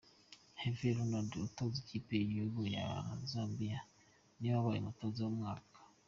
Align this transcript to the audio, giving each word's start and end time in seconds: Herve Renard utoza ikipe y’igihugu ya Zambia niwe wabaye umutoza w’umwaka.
Herve 0.61 0.89
Renard 0.97 1.31
utoza 1.47 1.77
ikipe 1.83 2.11
y’igihugu 2.17 2.61
ya 2.75 2.85
Zambia 3.31 3.79
niwe 4.37 4.53
wabaye 4.55 4.79
umutoza 4.81 5.19
w’umwaka. 5.23 5.77